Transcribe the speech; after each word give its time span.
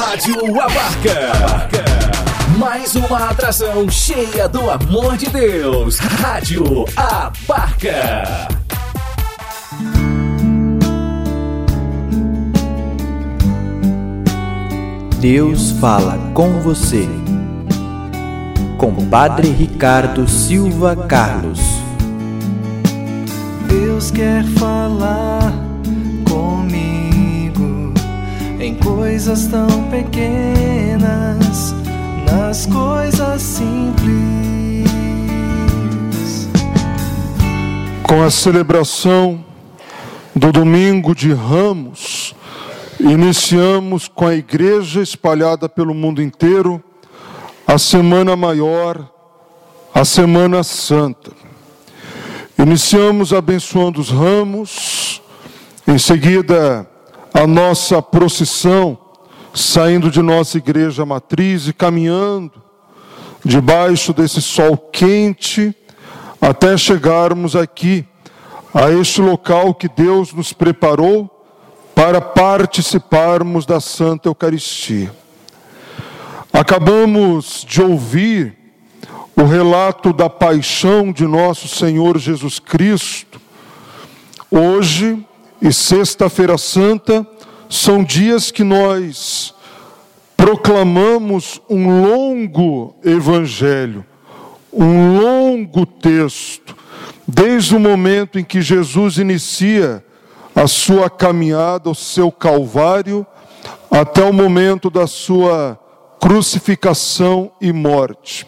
Rádio 0.00 0.38
Abarca. 0.62 1.68
Mais 2.56 2.94
uma 2.94 3.30
atração 3.30 3.90
cheia 3.90 4.48
do 4.48 4.70
amor 4.70 5.16
de 5.16 5.26
Deus. 5.26 5.98
Rádio 5.98 6.84
Abarca. 6.96 8.46
Deus 15.20 15.72
fala 15.80 16.16
com 16.32 16.60
você. 16.60 17.08
Com 18.78 18.94
Padre 19.08 19.50
Ricardo 19.50 20.28
Silva 20.28 20.94
Carlos. 20.94 21.58
Deus 23.66 24.12
quer 24.12 24.44
falar 24.44 25.52
comigo 26.24 26.87
em 28.58 28.74
coisas 28.74 29.46
tão 29.46 29.68
pequenas, 29.90 31.74
nas 32.30 32.66
coisas 32.66 33.42
simples. 33.42 34.88
Com 38.02 38.22
a 38.22 38.30
celebração 38.30 39.44
do 40.34 40.50
domingo 40.52 41.14
de 41.14 41.32
Ramos, 41.32 42.34
Iniciamos 43.00 44.08
com 44.08 44.26
a 44.26 44.34
igreja 44.34 45.00
espalhada 45.00 45.68
pelo 45.68 45.94
mundo 45.94 46.20
inteiro 46.20 46.82
a 47.64 47.78
Semana 47.78 48.34
Maior, 48.34 49.08
a 49.94 50.04
Semana 50.04 50.64
Santa. 50.64 51.30
Iniciamos 52.58 53.32
abençoando 53.32 54.00
os 54.00 54.10
ramos, 54.10 55.22
em 55.86 55.96
seguida 55.96 56.90
a 57.38 57.46
nossa 57.46 58.02
procissão, 58.02 58.98
saindo 59.54 60.10
de 60.10 60.20
nossa 60.20 60.58
igreja 60.58 61.06
matriz 61.06 61.68
e 61.68 61.72
caminhando 61.72 62.60
debaixo 63.44 64.12
desse 64.12 64.42
sol 64.42 64.76
quente, 64.76 65.72
até 66.40 66.76
chegarmos 66.76 67.54
aqui, 67.54 68.04
a 68.74 68.90
este 68.90 69.20
local 69.20 69.72
que 69.72 69.88
Deus 69.88 70.32
nos 70.32 70.52
preparou 70.52 71.30
para 71.94 72.20
participarmos 72.20 73.64
da 73.64 73.80
Santa 73.80 74.28
Eucaristia. 74.28 75.14
Acabamos 76.52 77.64
de 77.64 77.80
ouvir 77.80 78.58
o 79.36 79.44
relato 79.44 80.12
da 80.12 80.28
paixão 80.28 81.12
de 81.12 81.24
nosso 81.24 81.68
Senhor 81.68 82.18
Jesus 82.18 82.58
Cristo. 82.58 83.40
Hoje 84.50 85.24
e 85.60 85.72
Sexta-feira 85.72 86.56
Santa 86.56 87.26
são 87.68 88.02
dias 88.02 88.50
que 88.50 88.62
nós 88.62 89.54
proclamamos 90.36 91.60
um 91.68 92.02
longo 92.02 92.94
evangelho, 93.04 94.04
um 94.72 95.18
longo 95.18 95.84
texto, 95.84 96.76
desde 97.26 97.74
o 97.74 97.80
momento 97.80 98.38
em 98.38 98.44
que 98.44 98.62
Jesus 98.62 99.18
inicia 99.18 100.04
a 100.54 100.66
sua 100.66 101.10
caminhada, 101.10 101.90
o 101.90 101.94
seu 101.94 102.30
calvário, 102.30 103.26
até 103.90 104.24
o 104.24 104.32
momento 104.32 104.88
da 104.88 105.06
sua 105.06 105.78
crucificação 106.20 107.50
e 107.60 107.72
morte. 107.72 108.46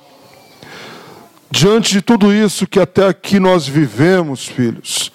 Diante 1.50 1.92
de 1.92 2.00
tudo 2.02 2.32
isso 2.32 2.66
que 2.66 2.78
até 2.78 3.06
aqui 3.06 3.40
nós 3.40 3.66
vivemos, 3.66 4.46
filhos, 4.46 5.12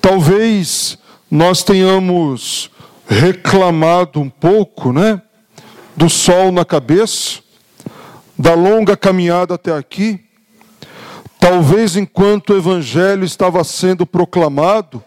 talvez 0.00 0.98
nós 1.34 1.64
tenhamos 1.64 2.70
reclamado 3.08 4.20
um 4.20 4.30
pouco, 4.30 4.92
né, 4.92 5.20
do 5.96 6.08
sol 6.08 6.52
na 6.52 6.64
cabeça, 6.64 7.40
da 8.38 8.54
longa 8.54 8.96
caminhada 8.96 9.54
até 9.54 9.72
aqui. 9.76 10.20
Talvez 11.40 11.96
enquanto 11.96 12.50
o 12.50 12.56
evangelho 12.56 13.24
estava 13.24 13.64
sendo 13.64 14.06
proclamado, 14.06 15.02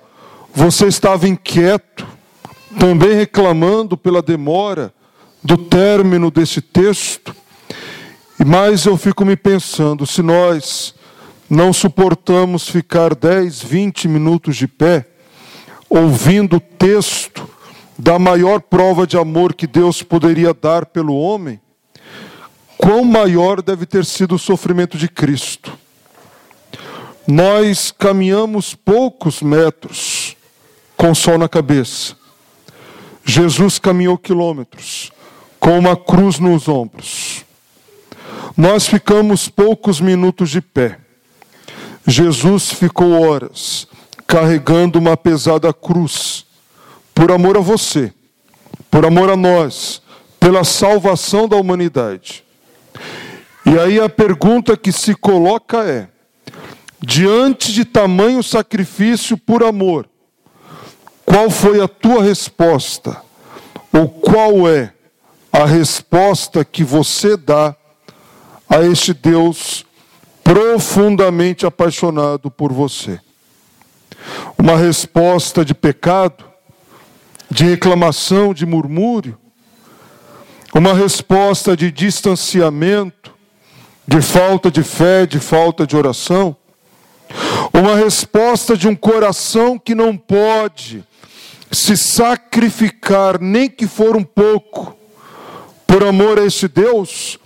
você 0.53 0.87
estava 0.87 1.29
inquieto, 1.29 2.05
também 2.77 3.13
reclamando 3.13 3.95
pela 3.95 4.21
demora 4.21 4.93
do 5.41 5.57
término 5.57 6.29
desse 6.29 6.59
texto. 6.61 7.33
Mas 8.45 8.85
eu 8.85 8.97
fico 8.97 9.23
me 9.23 9.37
pensando, 9.37 10.05
se 10.05 10.21
nós 10.21 10.93
não 11.49 11.71
suportamos 11.71 12.67
ficar 12.67 13.15
10, 13.15 13.63
20 13.63 14.09
minutos 14.09 14.57
de 14.57 14.67
pé, 14.67 15.05
ouvindo 15.89 16.57
o 16.57 16.59
texto 16.59 17.47
da 17.97 18.19
maior 18.19 18.61
prova 18.61 19.07
de 19.07 19.17
amor 19.17 19.53
que 19.53 19.65
Deus 19.65 20.03
poderia 20.03 20.53
dar 20.53 20.85
pelo 20.85 21.15
homem, 21.15 21.59
quão 22.77 23.03
maior 23.03 23.61
deve 23.61 23.85
ter 23.85 24.05
sido 24.05 24.35
o 24.35 24.39
sofrimento 24.39 24.97
de 24.97 25.07
Cristo. 25.07 25.77
Nós 27.27 27.91
caminhamos 27.91 28.75
poucos 28.75 29.41
metros, 29.41 30.35
com 30.95 31.13
sol 31.13 31.37
na 31.37 31.49
cabeça. 31.49 32.15
Jesus 33.25 33.77
caminhou 33.77 34.17
quilômetros 34.17 35.11
com 35.59 35.77
uma 35.77 35.97
cruz 35.97 36.39
nos 36.39 36.67
ombros. 36.67 37.43
Nós 38.55 38.87
ficamos 38.87 39.49
poucos 39.49 39.99
minutos 39.99 40.49
de 40.49 40.61
pé. 40.61 40.99
Jesus 42.05 42.71
ficou 42.71 43.21
horas 43.21 43.87
carregando 44.27 44.99
uma 44.99 45.15
pesada 45.15 45.73
cruz 45.73 46.45
por 47.15 47.31
amor 47.31 47.57
a 47.57 47.61
você, 47.61 48.13
por 48.91 49.05
amor 49.05 49.29
a 49.31 49.37
nós, 49.37 50.01
pela 50.39 50.63
salvação 50.63 51.47
da 51.47 51.55
humanidade. 51.55 52.43
E 53.65 53.79
aí 53.79 53.99
a 53.99 54.09
pergunta 54.09 54.77
que 54.77 54.91
se 54.91 55.15
coloca 55.15 55.83
é: 55.85 56.09
diante 56.99 57.71
de 57.71 57.85
tamanho 57.85 58.43
sacrifício 58.43 59.37
por 59.37 59.63
amor, 59.63 60.07
qual 61.25 61.49
foi 61.49 61.81
a 61.81 61.87
tua 61.87 62.21
resposta? 62.21 63.21
Ou 63.91 64.09
qual 64.09 64.69
é 64.69 64.93
a 65.51 65.65
resposta 65.65 66.63
que 66.63 66.83
você 66.83 67.35
dá 67.35 67.75
a 68.69 68.81
este 68.83 69.13
Deus 69.13 69.85
profundamente 70.43 71.65
apaixonado 71.65 72.51
por 72.51 72.71
você? 72.71 73.19
Uma 74.57 74.77
resposta 74.77 75.63
de 75.63 75.73
pecado, 75.73 76.45
de 77.49 77.63
reclamação, 77.65 78.53
de 78.53 78.65
murmúrio? 78.65 79.37
Uma 80.73 80.93
resposta 80.93 81.75
de 81.75 81.91
distanciamento, 81.91 83.33
de 84.07 84.21
falta 84.21 84.69
de 84.69 84.83
fé, 84.83 85.25
de 85.25 85.39
falta 85.39 85.87
de 85.87 85.95
oração? 85.95 86.55
Uma 87.73 87.95
resposta 87.95 88.77
de 88.77 88.87
um 88.87 88.95
coração 88.95 89.77
que 89.77 89.93
não 89.93 90.15
pode 90.15 91.03
se 91.71 91.97
sacrificar, 91.97 93.39
nem 93.41 93.69
que 93.69 93.87
for 93.87 94.15
um 94.15 94.23
pouco, 94.23 94.95
por 95.85 96.03
amor 96.03 96.39
a 96.39 96.45
esse 96.45 96.67
Deus, 96.67 97.37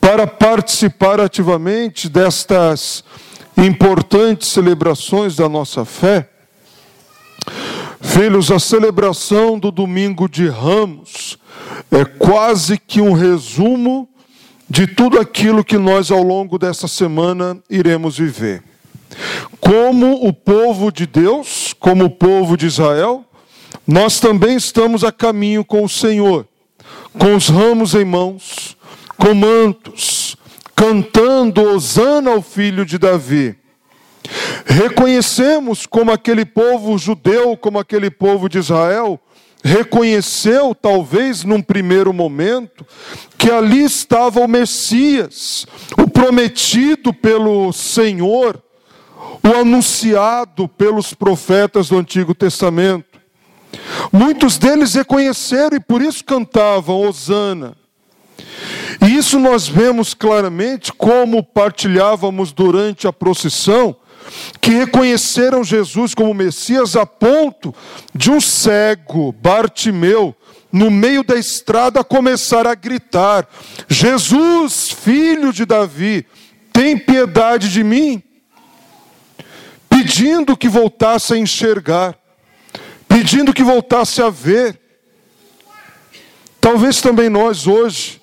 para 0.00 0.26
participar 0.26 1.20
ativamente 1.20 2.08
destas 2.08 3.04
importantes 3.56 4.48
celebrações 4.48 5.36
da 5.36 5.48
nossa 5.48 5.84
fé. 5.84 6.29
Filhos, 8.00 8.50
a 8.50 8.58
celebração 8.58 9.58
do 9.58 9.70
domingo 9.70 10.26
de 10.26 10.48
Ramos 10.48 11.38
é 11.90 12.04
quase 12.04 12.78
que 12.78 13.00
um 13.00 13.12
resumo 13.12 14.08
de 14.68 14.86
tudo 14.86 15.20
aquilo 15.20 15.62
que 15.62 15.76
nós 15.76 16.10
ao 16.10 16.22
longo 16.22 16.58
dessa 16.58 16.88
semana 16.88 17.58
iremos 17.68 18.16
viver. 18.16 18.62
Como 19.60 20.26
o 20.26 20.32
povo 20.32 20.90
de 20.90 21.06
Deus, 21.06 21.74
como 21.78 22.04
o 22.06 22.10
povo 22.10 22.56
de 22.56 22.66
Israel, 22.66 23.24
nós 23.86 24.18
também 24.18 24.56
estamos 24.56 25.04
a 25.04 25.12
caminho 25.12 25.64
com 25.64 25.84
o 25.84 25.88
Senhor, 25.88 26.46
com 27.18 27.34
os 27.34 27.48
ramos 27.48 27.94
em 27.94 28.04
mãos, 28.04 28.76
com 29.18 29.34
mantos, 29.34 30.36
cantando 30.74 31.62
Osana 31.62 32.30
ao 32.30 32.40
filho 32.40 32.86
de 32.86 32.96
Davi. 32.96 33.59
Reconhecemos 34.66 35.86
como 35.86 36.12
aquele 36.12 36.44
povo 36.44 36.96
judeu, 36.98 37.56
como 37.56 37.78
aquele 37.78 38.10
povo 38.10 38.48
de 38.48 38.58
Israel, 38.58 39.20
reconheceu, 39.62 40.74
talvez 40.74 41.44
num 41.44 41.60
primeiro 41.60 42.12
momento, 42.12 42.86
que 43.36 43.50
ali 43.50 43.84
estava 43.84 44.40
o 44.40 44.48
Messias, 44.48 45.66
o 45.98 46.08
prometido 46.08 47.12
pelo 47.12 47.72
Senhor, 47.72 48.62
o 49.42 49.48
anunciado 49.48 50.68
pelos 50.68 51.12
profetas 51.14 51.88
do 51.88 51.98
Antigo 51.98 52.34
Testamento. 52.34 53.20
Muitos 54.12 54.58
deles 54.58 54.94
reconheceram 54.94 55.76
e 55.76 55.80
por 55.80 56.02
isso 56.02 56.24
cantavam 56.24 57.00
Hosana. 57.06 57.76
E 59.06 59.16
isso 59.16 59.38
nós 59.38 59.68
vemos 59.68 60.12
claramente 60.12 60.92
como 60.92 61.42
partilhávamos 61.42 62.52
durante 62.52 63.06
a 63.06 63.12
procissão, 63.12 63.96
que 64.60 64.70
reconheceram 64.70 65.64
Jesus 65.64 66.14
como 66.14 66.34
Messias 66.34 66.96
a 66.96 67.06
ponto 67.06 67.74
de 68.14 68.30
um 68.30 68.40
cego, 68.40 69.32
Bartimeu, 69.32 70.34
no 70.72 70.90
meio 70.90 71.24
da 71.24 71.36
estrada, 71.36 72.04
começar 72.04 72.66
a 72.66 72.74
gritar: 72.74 73.48
Jesus, 73.88 74.90
filho 74.90 75.52
de 75.52 75.64
Davi, 75.64 76.26
tem 76.72 76.96
piedade 76.96 77.70
de 77.70 77.82
mim. 77.82 78.22
Pedindo 79.88 80.56
que 80.56 80.68
voltasse 80.68 81.34
a 81.34 81.36
enxergar, 81.36 82.16
pedindo 83.08 83.52
que 83.52 83.62
voltasse 83.62 84.22
a 84.22 84.30
ver. 84.30 84.78
Talvez 86.60 87.00
também 87.00 87.28
nós 87.28 87.66
hoje, 87.66 88.20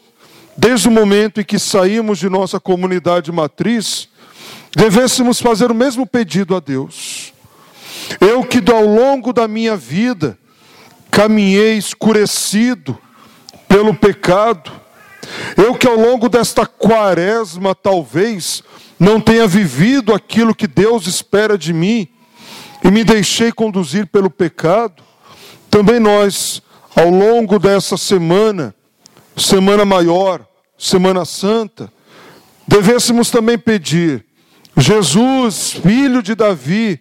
desde 0.56 0.88
o 0.88 0.92
momento 0.92 1.42
em 1.42 1.44
que 1.44 1.60
saímos 1.60 2.20
de 2.20 2.30
nossa 2.30 2.60
comunidade 2.60 3.32
matriz, 3.32 4.10
devêssemos 4.75 5.40
fazer 5.40 5.72
o 5.72 5.75
mesmo 5.75 6.06
pedido 6.06 6.56
a 6.56 6.60
Deus. 6.60 7.34
Eu 8.19 8.44
que 8.44 8.64
ao 8.72 8.86
longo 8.86 9.34
da 9.34 9.48
minha 9.48 9.75
vida 9.75 10.38
caminhei 11.12 11.78
escurecido 11.78 12.98
pelo 13.68 13.94
pecado, 13.94 14.72
eu 15.58 15.75
que 15.75 15.88
ao 15.88 15.96
longo 15.96 16.30
desta 16.30 16.66
quaresma 16.66 17.75
talvez 17.75 18.64
não 19.00 19.19
tenha 19.19 19.48
vivido 19.48 20.14
aquilo 20.14 20.56
que 20.56 20.68
Deus 20.68 21.06
espera 21.08 21.58
de 21.58 21.74
mim 21.74 22.08
e 22.84 22.90
me 22.90 23.04
deixei 23.04 23.52
conduzir 23.52 24.08
pelo 24.08 24.30
pecado, 24.30 25.04
também 25.69 26.00
nós, 26.00 26.62
ao 26.96 27.10
longo 27.10 27.60
dessa 27.60 27.98
semana, 27.98 28.74
semana 29.36 29.84
maior, 29.84 30.46
semana 30.78 31.25
santa, 31.25 31.92
devêssemos 32.68 33.30
também 33.30 33.58
pedir 33.58 34.27
Jesus, 34.78 35.74
filho 35.74 36.22
de 36.22 36.36
Davi, 36.36 37.00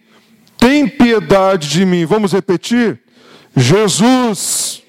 tem 0.57 0.87
piedade 0.87 1.69
de 1.69 1.85
mim. 1.85 2.05
Vamos 2.05 2.33
repetir? 2.33 2.99
Jesus. 3.55 4.81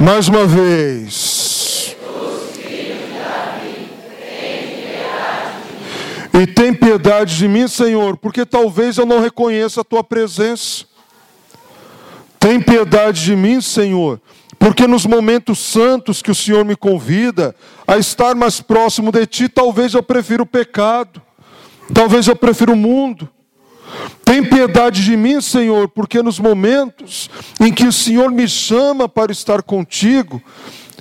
Mais 0.00 0.28
uma 0.28 0.44
vez. 0.46 1.96
E 6.40 6.46
tem 6.46 6.72
piedade 6.72 7.36
de 7.36 7.48
mim, 7.48 7.66
Senhor, 7.66 8.16
porque 8.16 8.46
talvez 8.46 8.96
eu 8.96 9.06
não 9.06 9.20
reconheça 9.20 9.80
a 9.80 9.84
tua 9.84 10.04
presença. 10.04 10.84
Tem 12.38 12.60
piedade 12.60 13.24
de 13.24 13.34
mim, 13.34 13.60
Senhor, 13.60 14.20
porque 14.58 14.86
nos 14.86 15.06
momentos 15.06 15.58
santos 15.58 16.20
que 16.20 16.30
o 16.30 16.34
Senhor 16.34 16.64
me 16.64 16.74
convida 16.74 17.54
a 17.86 17.96
estar 17.96 18.34
mais 18.34 18.60
próximo 18.60 19.12
de 19.12 19.24
Ti, 19.26 19.48
talvez 19.48 19.94
eu 19.94 20.02
prefira 20.02 20.42
o 20.42 20.46
pecado, 20.46 21.22
talvez 21.94 22.26
eu 22.26 22.34
prefira 22.34 22.72
o 22.72 22.76
mundo. 22.76 23.28
Tem 24.24 24.44
piedade 24.44 25.02
de 25.04 25.16
mim, 25.16 25.40
Senhor, 25.40 25.88
porque 25.88 26.22
nos 26.22 26.38
momentos 26.38 27.30
em 27.60 27.72
que 27.72 27.86
o 27.86 27.92
Senhor 27.92 28.30
me 28.30 28.46
chama 28.48 29.08
para 29.08 29.32
estar 29.32 29.62
contigo, 29.62 30.42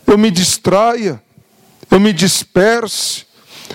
eu 0.05 0.17
me 0.17 0.31
distraia, 0.31 1.21
eu 1.91 1.99
me 1.99 2.13
disperse, 2.13 3.25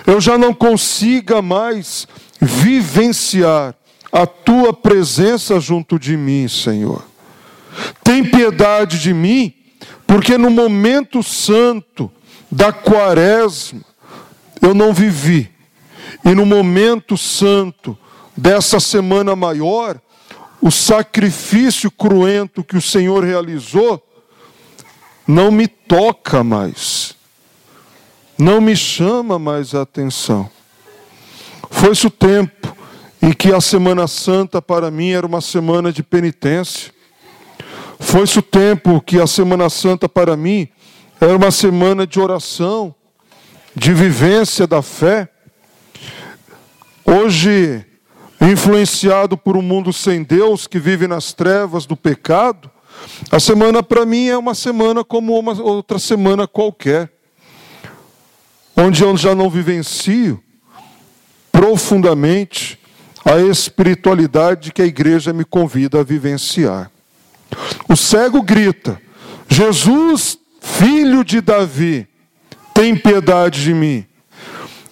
eu 0.07 0.19
já 0.19 0.37
não 0.37 0.53
consiga 0.53 1.41
mais 1.41 2.07
vivenciar 2.41 3.75
a 4.11 4.25
tua 4.25 4.73
presença 4.73 5.59
junto 5.59 5.99
de 5.99 6.17
mim, 6.17 6.47
Senhor. 6.47 7.05
Tem 8.03 8.23
piedade 8.23 8.99
de 8.99 9.13
mim, 9.13 9.53
porque 10.05 10.37
no 10.37 10.49
momento 10.49 11.23
santo 11.23 12.11
da 12.51 12.71
quaresma, 12.71 13.81
eu 14.61 14.73
não 14.73 14.93
vivi. 14.93 15.51
E 16.23 16.33
no 16.33 16.45
momento 16.45 17.17
santo 17.17 17.97
dessa 18.35 18.79
semana 18.79 19.35
maior, 19.35 19.99
o 20.61 20.71
sacrifício 20.71 21.91
cruento 21.91 22.63
que 22.63 22.77
o 22.77 22.81
Senhor 22.81 23.23
realizou, 23.23 24.01
não 25.27 25.51
me 25.51 25.67
toca 25.67 26.43
mais, 26.43 27.15
não 28.37 28.61
me 28.61 28.75
chama 28.75 29.37
mais 29.37 29.75
a 29.75 29.81
atenção. 29.81 30.49
Foi-se 31.69 32.07
o 32.07 32.09
tempo 32.09 32.75
em 33.21 33.33
que 33.33 33.51
a 33.51 33.59
Semana 33.59 34.07
Santa 34.07 34.61
para 34.61 34.89
mim 34.89 35.11
era 35.11 35.25
uma 35.25 35.41
semana 35.41 35.91
de 35.91 36.03
penitência, 36.03 36.92
foi-se 38.03 38.37
o 38.37 38.43
tempo 38.43 39.01
que 39.01 39.19
a 39.19 39.25
Semana 39.25 39.69
Santa 39.69 40.07
para 40.07 40.35
mim 40.35 40.67
era 41.19 41.35
uma 41.35 41.49
semana 41.49 42.05
de 42.05 42.19
oração, 42.19 42.93
de 43.73 43.93
vivência 43.93 44.67
da 44.67 44.81
fé. 44.81 45.29
Hoje, 47.05 47.83
influenciado 48.41 49.37
por 49.37 49.55
um 49.55 49.61
mundo 49.61 49.91
sem 49.93 50.21
Deus 50.21 50.67
que 50.67 50.77
vive 50.79 51.07
nas 51.07 51.33
trevas 51.33 51.85
do 51.85 51.95
pecado, 51.95 52.69
a 53.31 53.39
semana 53.39 53.81
para 53.81 54.05
mim 54.05 54.27
é 54.27 54.37
uma 54.37 54.53
semana 54.53 55.03
como 55.03 55.39
uma 55.39 55.59
outra 55.59 55.97
semana 55.97 56.45
qualquer, 56.45 57.09
onde 58.75 59.01
eu 59.01 59.15
já 59.17 59.33
não 59.33 59.49
vivencio 59.49 60.43
profundamente 61.51 62.77
a 63.23 63.39
espiritualidade 63.39 64.71
que 64.71 64.81
a 64.81 64.85
igreja 64.85 65.31
me 65.31 65.45
convida 65.45 66.01
a 66.01 66.03
vivenciar. 66.03 66.92
O 67.89 67.95
cego 67.95 68.41
grita: 68.41 69.01
Jesus, 69.47 70.37
filho 70.61 71.23
de 71.23 71.41
Davi, 71.41 72.07
tem 72.73 72.95
piedade 72.95 73.63
de 73.63 73.73
mim. 73.73 74.05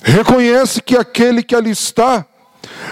Reconhece 0.04 0.82
que 0.82 0.98
aquele 0.98 1.44
que 1.44 1.56
ali 1.56 1.72
está 1.72 2.26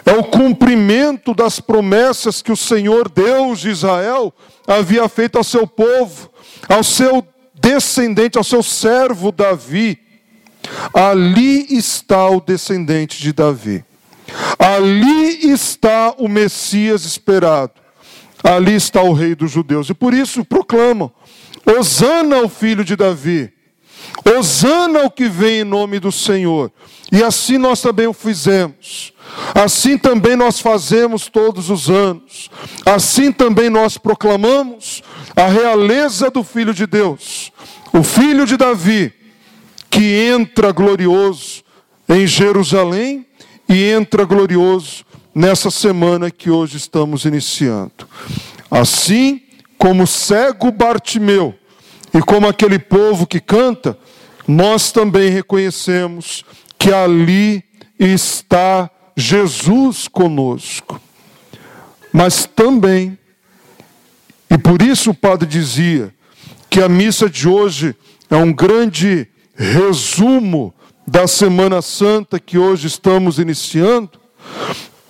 é 0.06 0.14
o 0.14 0.24
cumprimento 0.24 1.34
das 1.34 1.60
promessas 1.60 2.42
que 2.42 2.52
o 2.52 2.58
Senhor 2.58 3.10
Deus 3.10 3.60
de 3.60 3.70
Israel 3.70 4.34
havia 4.68 5.08
feito 5.10 5.38
ao 5.38 5.44
seu 5.44 5.68
povo, 5.68 6.30
ao 6.68 6.84
seu 6.84 7.26
descendente, 7.54 8.38
ao 8.38 8.44
seu 8.44 8.64
servo 8.64 9.32
Davi. 9.32 10.00
Ali 10.94 11.66
está 11.76 12.30
o 12.30 12.40
descendente 12.40 13.22
de 13.22 13.34
Davi. 13.34 13.84
Ali 14.58 15.52
está 15.52 16.14
o 16.18 16.28
Messias 16.28 17.06
esperado. 17.06 17.74
Ali 18.44 18.76
está 18.76 19.02
o 19.02 19.14
rei 19.14 19.36
dos 19.36 19.52
judeus. 19.52 19.90
E 19.90 19.94
por 19.94 20.14
isso 20.14 20.46
proclamam: 20.46 21.12
Hosana 21.66 22.38
ao 22.38 22.50
filho 22.50 22.84
de 22.84 22.96
Davi. 22.96 23.52
Hosana 24.26 25.02
ao 25.02 25.12
que 25.12 25.28
vem 25.28 25.62
em 25.62 25.64
nome 25.64 26.00
do 26.00 26.12
Senhor. 26.12 26.72
E 27.12 27.24
assim 27.24 27.58
nós 27.58 27.82
também 27.82 28.08
o 28.08 28.14
fizemos. 28.14 29.14
Assim 29.54 29.98
também 29.98 30.36
nós 30.36 30.60
fazemos 30.60 31.28
todos 31.28 31.70
os 31.70 31.90
anos. 31.90 32.50
Assim 32.86 33.32
também 33.32 33.70
nós 33.70 33.98
proclamamos 33.98 35.02
a 35.36 35.48
realeza 35.48 36.30
do 36.30 36.44
Filho 36.44 36.74
de 36.74 36.86
Deus, 36.86 37.52
o 37.94 38.04
Filho 38.04 38.46
de 38.46 38.58
Davi, 38.58 39.14
que 39.90 40.30
entra 40.32 40.72
glorioso 40.72 41.64
em 42.08 42.28
Jerusalém 42.28 43.26
e 43.68 43.86
entra 43.86 44.26
glorioso 44.26 45.06
nessa 45.40 45.72
semana 45.72 46.30
que 46.30 46.50
hoje 46.50 46.76
estamos 46.76 47.24
iniciando. 47.24 48.06
Assim 48.70 49.42
como 49.78 50.06
cego 50.06 50.70
Bartimeu 50.70 51.56
e 52.14 52.20
como 52.20 52.46
aquele 52.46 52.78
povo 52.78 53.26
que 53.26 53.40
canta, 53.40 53.98
nós 54.46 54.92
também 54.92 55.30
reconhecemos 55.30 56.44
que 56.78 56.92
ali 56.92 57.64
está 57.98 58.92
Jesus 59.16 60.10
conosco. 60.10 61.00
Mas 62.12 62.46
também, 62.46 63.18
e 64.50 64.58
por 64.58 64.82
isso 64.82 65.12
o 65.12 65.16
padre 65.16 65.48
dizia 65.48 66.14
que 66.70 66.82
a 66.82 66.90
missa 66.90 67.30
de 67.30 67.48
hoje 67.48 67.96
é 68.30 68.36
um 68.36 68.52
grande 68.52 69.26
resumo 69.56 70.74
da 71.08 71.28
Semana 71.28 71.82
Santa 71.82 72.42
que 72.42 72.58
hoje 72.58 72.88
estamos 72.88 73.40
iniciando, 73.40 74.20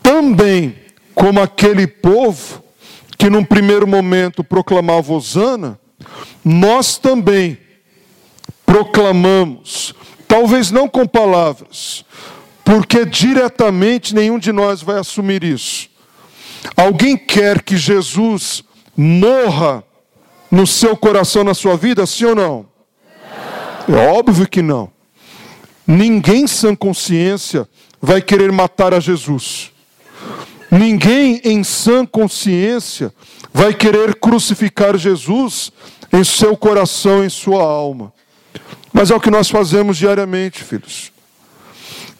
também 0.01 0.75
como 1.13 1.41
aquele 1.41 1.86
povo 1.86 2.63
que 3.18 3.29
num 3.29 3.44
primeiro 3.44 3.86
momento 3.86 4.44
proclamava 4.44 5.12
Osana, 5.12 5.79
nós 6.44 6.98
também 6.98 7.58
proclamamos, 8.65 9.94
talvez 10.27 10.72
não 10.72 10.88
com 10.88 11.06
palavras, 11.06 12.06
porque 12.63 13.06
diretamente 13.06 14.15
nenhum 14.15 14.39
de 14.39 14.51
nós 14.51 14.82
vai 14.82 15.00
assumir 15.00 15.44
isso. 15.44 15.89
Alguém 16.77 17.18
quer 17.18 17.62
que 17.62 17.75
Jesus 17.75 18.63
morra 18.96 19.84
no 20.50 20.65
seu 20.65 20.96
coração, 20.96 21.44
na 21.44 21.53
sua 21.53 21.75
vida, 21.75 22.06
sim 22.06 22.25
ou 22.25 22.36
não? 22.36 22.65
É 23.88 24.08
óbvio 24.12 24.48
que 24.48 24.62
não. 24.62 24.91
Ninguém 25.86 26.46
sem 26.48 26.75
consciência 26.75 27.68
vai 28.01 28.22
querer 28.22 28.51
matar 28.51 28.94
a 28.94 29.00
Jesus. 29.00 29.72
Ninguém 30.72 31.42
em 31.44 31.64
sã 31.64 32.06
consciência 32.06 33.14
vai 33.54 33.74
querer 33.74 34.16
crucificar 34.16 34.98
Jesus 34.98 35.72
em 36.14 36.24
seu 36.24 36.56
coração, 36.56 37.24
em 37.24 37.30
sua 37.30 37.64
alma. 37.64 38.14
Mas 38.94 39.12
é 39.12 39.16
o 39.16 39.20
que 39.20 39.32
nós 39.32 39.50
fazemos 39.50 39.98
diariamente, 39.98 40.64
filhos. 40.64 41.12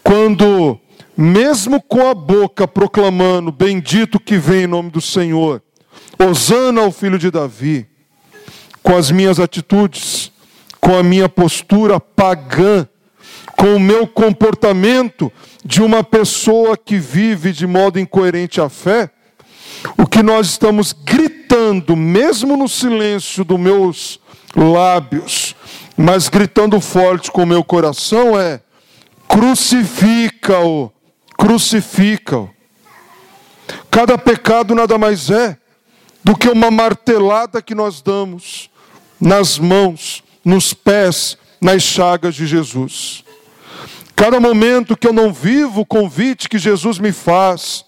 Quando, 0.04 0.80
mesmo 1.16 1.82
com 1.82 2.08
a 2.08 2.14
boca 2.14 2.68
proclamando, 2.68 3.52
bendito 3.52 4.20
que 4.20 4.38
vem 4.38 4.64
em 4.64 4.68
nome 4.68 4.90
do 4.90 5.02
Senhor, 5.02 5.62
Osana 6.18 6.82
ao 6.82 6.92
filho 6.92 7.20
de 7.20 7.30
Davi, 7.32 7.88
com 8.82 8.96
as 8.96 9.12
minhas 9.12 9.40
atitudes, 9.40 10.32
com 10.80 10.96
a 10.96 11.04
minha 11.04 11.30
postura 11.30 12.00
pagã, 12.00 12.88
com 13.56 13.76
o 13.76 13.80
meu 13.80 14.08
comportamento 14.08 15.32
de 15.64 15.82
uma 15.82 16.04
pessoa 16.04 16.78
que 16.78 16.98
vive 16.98 17.52
de 17.52 17.68
modo 17.68 18.00
incoerente 18.00 18.62
à 18.62 18.70
fé, 18.70 19.10
o 19.98 20.08
que 20.08 20.24
nós 20.24 20.48
estamos 20.48 20.94
gritando, 20.94 21.96
mesmo 21.96 22.58
no 22.58 22.68
silêncio 22.68 23.44
dos 23.44 23.60
meus 23.60 24.20
lábios, 24.56 25.56
mas 25.96 26.30
gritando 26.30 26.80
forte 26.80 27.32
com 27.32 27.44
o 27.44 27.48
meu 27.48 27.64
coração, 27.64 28.40
é: 28.40 28.62
crucifica-o, 29.28 30.92
crucifica-o. 31.38 32.50
Cada 33.92 34.18
pecado 34.18 34.74
nada 34.74 34.98
mais 34.98 35.30
é 35.30 35.58
do 36.24 36.36
que 36.36 36.50
uma 36.50 36.72
martelada 36.72 37.62
que 37.62 37.76
nós 37.76 38.02
damos 38.02 38.70
nas 39.20 39.60
mãos, 39.60 40.24
nos 40.44 40.74
pés, 40.74 41.38
nas 41.60 41.84
chagas 41.84 42.36
de 42.36 42.48
Jesus. 42.48 43.24
Cada 44.20 44.38
momento 44.38 44.98
que 44.98 45.08
eu 45.08 45.14
não 45.14 45.32
vivo 45.32 45.80
o 45.80 45.86
convite 45.86 46.50
que 46.50 46.58
Jesus 46.58 47.00
me 47.00 47.14
faz 47.14 47.86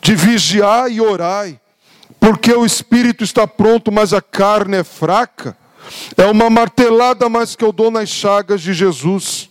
de 0.00 0.14
vigiar 0.14 0.88
e 0.88 1.00
orar, 1.00 1.52
porque 2.20 2.52
o 2.52 2.64
espírito 2.64 3.24
está 3.24 3.48
pronto, 3.48 3.90
mas 3.90 4.12
a 4.12 4.22
carne 4.22 4.76
é 4.76 4.84
fraca, 4.84 5.58
é 6.16 6.24
uma 6.26 6.48
martelada 6.48 7.28
mais 7.28 7.56
que 7.56 7.64
eu 7.64 7.72
dou 7.72 7.90
nas 7.90 8.08
chagas 8.08 8.62
de 8.62 8.72
Jesus. 8.72 9.50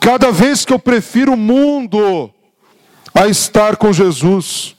Cada 0.00 0.32
vez 0.32 0.64
que 0.64 0.72
eu 0.72 0.78
prefiro 0.78 1.34
o 1.34 1.36
mundo 1.36 2.32
a 3.14 3.28
estar 3.28 3.76
com 3.76 3.92
Jesus, 3.92 4.74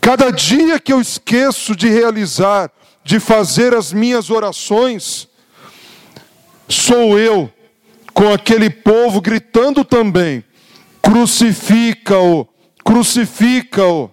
cada 0.00 0.30
dia 0.30 0.78
que 0.78 0.92
eu 0.92 1.00
esqueço 1.00 1.74
de 1.74 1.88
realizar, 1.88 2.70
de 3.02 3.18
fazer 3.18 3.74
as 3.74 3.92
minhas 3.92 4.30
orações, 4.30 5.26
sou 6.68 7.18
eu 7.18 7.52
com 8.12 8.32
aquele 8.32 8.70
povo 8.70 9.20
gritando 9.20 9.84
também: 9.84 10.44
crucifica-o, 11.00 12.46
crucifica-o. 12.84 14.10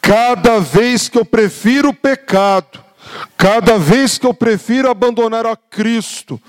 Cada 0.00 0.58
vez 0.58 1.08
que 1.08 1.18
eu 1.18 1.24
prefiro 1.24 1.90
o 1.90 1.94
pecado, 1.94 2.82
cada 3.36 3.78
vez 3.78 4.18
que 4.18 4.26
eu 4.26 4.34
prefiro 4.34 4.90
abandonar 4.90 5.46
a 5.46 5.56
Cristo, 5.56 6.40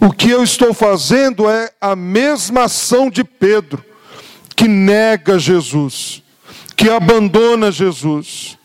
o 0.00 0.12
que 0.12 0.30
eu 0.30 0.42
estou 0.42 0.72
fazendo 0.72 1.48
é 1.48 1.70
a 1.80 1.96
mesma 1.96 2.64
ação 2.64 3.10
de 3.10 3.24
Pedro, 3.24 3.84
que 4.54 4.68
nega 4.68 5.38
Jesus, 5.38 6.22
que 6.76 6.88
abandona 6.88 7.70
Jesus, 7.70 8.58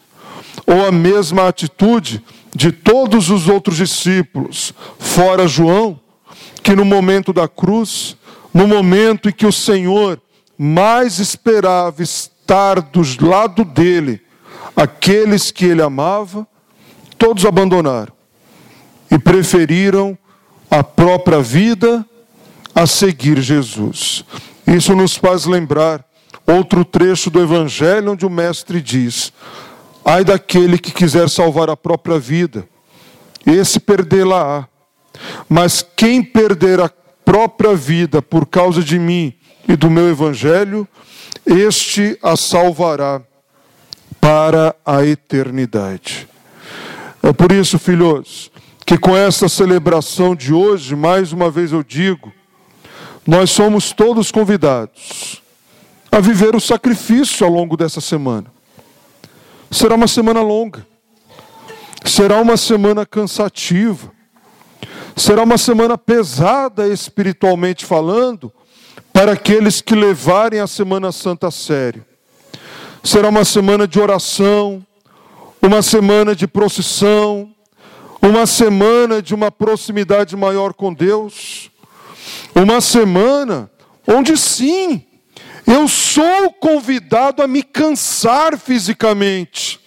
ou 0.68 0.86
a 0.86 0.92
mesma 0.92 1.48
atitude 1.48 2.24
de 2.54 2.72
todos 2.72 3.30
os 3.30 3.50
outros 3.50 3.78
discípulos, 3.78 4.74
fora 4.98 5.48
João, 5.48 6.00
que 6.66 6.76
no 6.76 6.84
momento 6.84 7.32
da 7.32 7.48
cruz, 7.48 8.18
no 8.52 8.68
momento 8.68 9.30
em 9.30 9.32
que 9.32 9.46
o 9.46 9.52
Senhor 9.52 10.20
mais 10.58 11.20
esperava 11.20 12.02
estar 12.02 12.82
do 12.82 13.04
lado 13.24 13.64
dele, 13.64 14.20
aqueles 14.76 15.52
que 15.52 15.66
ele 15.66 15.84
amava, 15.84 16.48
todos 17.20 17.46
abandonaram 17.46 18.12
e 19.12 19.20
preferiram 19.20 20.18
a 20.68 20.84
própria 20.84 21.40
vida 21.40 22.04
a 22.74 22.88
seguir 22.88 23.40
Jesus. 23.42 24.26
Isso 24.66 24.96
nos 24.96 25.16
faz 25.16 25.46
lembrar 25.46 26.04
outro 26.48 26.84
trecho 26.84 27.30
do 27.30 27.40
Evangelho 27.40 28.14
onde 28.14 28.26
o 28.26 28.30
Mestre 28.30 28.82
diz: 28.82 29.32
Ai 30.04 30.24
daquele 30.24 30.80
que 30.80 30.92
quiser 30.92 31.30
salvar 31.30 31.70
a 31.70 31.78
própria 31.78 32.18
vida, 32.18 32.68
esse 33.46 33.80
perdê-la-á. 33.80 34.68
Mas 35.48 35.86
quem 35.96 36.24
perder 36.24 36.80
a 36.80 36.90
própria 37.24 37.76
vida 37.76 38.22
por 38.22 38.46
causa 38.46 38.84
de 38.84 39.00
mim 39.00 39.34
e 39.68 39.76
do 39.76 39.90
meu 39.90 40.10
Evangelho, 40.10 40.88
este 41.46 42.18
a 42.22 42.36
salvará 42.36 43.22
para 44.20 44.76
a 44.86 45.06
eternidade. 45.06 46.28
É 47.22 47.34
por 47.34 47.52
isso, 47.52 47.80
filhos, 47.80 48.52
que 48.86 48.98
com 48.98 49.18
essa 49.18 49.50
celebração 49.50 50.36
de 50.36 50.54
hoje, 50.54 50.96
mais 50.96 51.32
uma 51.32 51.50
vez 51.50 51.72
eu 51.72 51.84
digo, 51.84 52.32
nós 53.26 53.50
somos 53.50 53.92
todos 53.92 54.32
convidados 54.32 55.42
a 56.12 56.20
viver 56.20 56.56
o 56.56 56.60
sacrifício 56.62 57.46
ao 57.46 57.52
longo 57.52 57.76
dessa 57.76 58.00
semana. 58.00 58.46
Será 59.72 59.96
uma 59.96 60.08
semana 60.08 60.42
longa, 60.42 60.86
será 62.06 62.40
uma 62.40 62.56
semana 62.56 63.06
cansativa, 63.06 64.12
será 65.16 65.44
uma 65.44 65.58
semana 65.58 65.98
pesada 65.98 66.88
espiritualmente 66.88 67.86
falando, 67.86 68.52
para 69.14 69.32
aqueles 69.32 69.80
que 69.80 69.96
levarem 69.96 70.60
a 70.60 70.68
Semana 70.68 71.12
Santa 71.12 71.48
a 71.48 71.52
sério. 71.52 72.06
Será 73.02 73.30
uma 73.30 73.46
semana 73.46 73.88
de 73.88 74.00
oração, 74.00 74.86
uma 75.62 75.82
semana 75.82 76.36
de 76.36 76.48
procissão, 76.48 77.50
uma 78.22 78.46
semana 78.46 79.22
de 79.22 79.34
uma 79.34 79.52
proximidade 79.52 80.36
maior 80.36 80.74
com 80.74 80.94
Deus, 80.94 81.70
uma 82.54 82.82
semana 82.82 83.70
onde 84.08 84.36
sim, 84.36 85.06
eu 85.66 85.88
sou 85.88 86.52
convidado 86.54 87.42
a 87.42 87.48
me 87.48 87.64
cansar 87.64 88.58
fisicamente, 88.58 89.80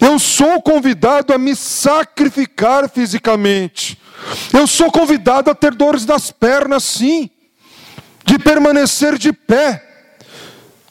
eu 0.00 0.18
sou 0.18 0.62
convidado 0.62 1.32
a 1.32 1.38
me 1.38 1.56
sacrificar 1.56 2.88
fisicamente, 2.88 3.98
eu 4.52 4.66
sou 4.66 4.90
convidado 4.90 5.50
a 5.50 5.54
ter 5.54 5.74
dores 5.74 6.04
das 6.04 6.30
pernas, 6.30 6.84
sim, 6.84 7.30
de 8.24 8.38
permanecer 8.38 9.16
de 9.16 9.32
pé, 9.32 9.84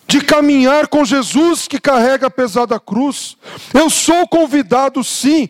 de 0.08 0.22
caminhar 0.22 0.88
com 0.88 1.04
Jesus 1.04 1.68
que 1.68 1.80
carrega 1.80 2.28
a 2.28 2.32
pesada 2.32 2.80
cruz. 2.80 3.38
Eu 3.74 3.90
sou 3.90 4.28
convidado, 4.28 5.04
sim, 5.04 5.50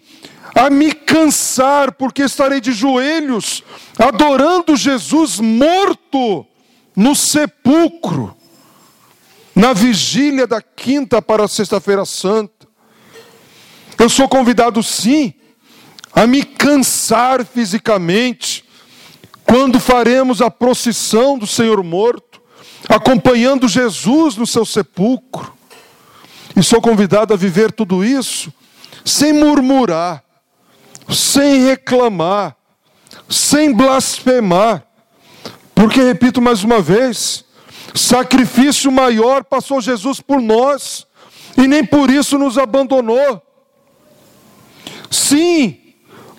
a 0.55 0.69
me 0.69 0.91
cansar, 0.91 1.91
porque 1.93 2.23
estarei 2.23 2.59
de 2.59 2.71
joelhos, 2.71 3.63
adorando 3.97 4.75
Jesus 4.75 5.39
morto 5.39 6.45
no 6.95 7.15
sepulcro, 7.15 8.35
na 9.55 9.73
vigília 9.73 10.47
da 10.47 10.61
quinta 10.61 11.21
para 11.21 11.45
a 11.45 11.47
sexta-feira 11.47 12.05
santa. 12.05 12.67
Eu 13.99 14.09
sou 14.09 14.27
convidado, 14.27 14.81
sim, 14.81 15.33
a 16.13 16.25
me 16.25 16.43
cansar 16.43 17.45
fisicamente, 17.45 18.65
quando 19.45 19.79
faremos 19.79 20.41
a 20.41 20.51
procissão 20.51 21.37
do 21.37 21.47
Senhor 21.47 21.81
morto 21.83 22.41
acompanhando 22.89 23.67
Jesus 23.67 24.35
no 24.35 24.45
seu 24.45 24.65
sepulcro. 24.65 25.53
E 26.55 26.63
sou 26.63 26.81
convidado 26.81 27.33
a 27.33 27.37
viver 27.37 27.71
tudo 27.71 28.03
isso 28.03 28.51
sem 29.05 29.31
murmurar, 29.31 30.21
sem 31.09 31.65
reclamar, 31.65 32.57
sem 33.29 33.73
blasfemar. 33.73 34.83
Porque, 35.73 36.01
repito 36.01 36.41
mais 36.41 36.63
uma 36.63 36.81
vez, 36.81 37.45
sacrifício 37.95 38.91
maior 38.91 39.45
passou 39.45 39.79
Jesus 39.79 40.19
por 40.19 40.41
nós, 40.41 41.07
e 41.55 41.67
nem 41.67 41.85
por 41.85 42.09
isso 42.09 42.37
nos 42.37 42.57
abandonou. 42.57 43.41
Sim, 45.09 45.86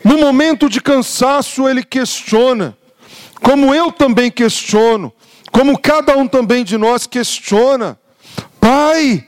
no 0.04 0.18
momento 0.18 0.68
de 0.68 0.80
cansaço 0.80 1.68
ele 1.68 1.82
questiona, 1.82 2.76
como 3.42 3.74
eu 3.74 3.90
também 3.90 4.30
questiono, 4.30 5.12
como 5.50 5.78
cada 5.78 6.16
um 6.16 6.26
também 6.26 6.64
de 6.64 6.76
nós 6.76 7.06
questiona: 7.06 7.98
Pai, 8.60 9.26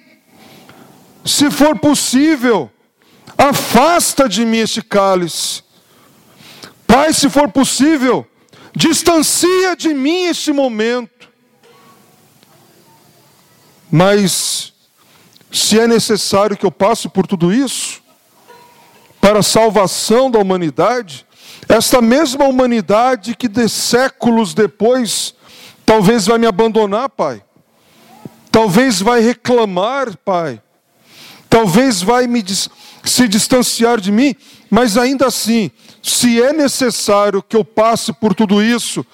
se 1.25 1.51
for 1.51 1.79
possível, 1.79 2.71
afasta 3.37 4.29
de 4.29 4.45
mim 4.45 4.59
este 4.59 4.83
cálice. 4.83 5.63
Pai, 6.87 7.13
se 7.13 7.31
for 7.31 7.49
possível, 7.51 8.27
distancia 8.75 9.77
de 9.77 9.95
mim 9.95 10.25
este 10.25 10.53
momento. 10.53 11.31
Mas, 13.91 14.73
se 15.51 15.79
é 15.79 15.87
necessário 15.87 16.57
que 16.57 16.65
eu 16.65 16.71
passe 16.71 17.09
por 17.09 17.27
tudo 17.27 17.53
isso, 17.53 18.00
para 19.21 19.41
a 19.41 19.43
salvação 19.43 20.31
da 20.31 20.39
humanidade, 20.39 21.27
esta 21.69 22.01
mesma 22.01 22.47
humanidade 22.47 23.37
que 23.37 23.49
de 23.49 23.69
séculos 23.69 24.55
depois 24.55 25.35
Talvez 25.91 26.25
vai 26.25 26.39
me 26.39 26.47
abandonar, 26.47 27.09
Pai. 27.09 27.43
Talvez 28.49 29.03
vai 29.03 29.21
reclamar, 29.21 30.17
Pai. 30.19 30.63
Talvez 31.49 32.01
vai 32.01 32.29
me 32.29 32.45
se 33.03 33.27
distanciar 33.27 34.01
de 34.01 34.13
mim, 34.13 34.37
mas 34.71 34.97
ainda 34.97 35.27
assim, 35.27 35.69
se 36.01 36.41
é 36.41 36.53
necessário 36.53 37.43
que 37.43 37.57
eu 37.57 37.65
passe 37.65 38.13
por 38.13 38.37
tudo 38.37 38.63
isso, 38.63 39.05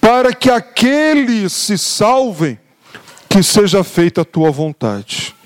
para 0.00 0.34
que 0.34 0.50
aqueles 0.50 1.52
se 1.52 1.78
salvem, 1.78 2.58
que 3.28 3.40
seja 3.40 3.84
feita 3.84 4.22
a 4.22 4.24
tua 4.24 4.50
vontade. 4.50 5.36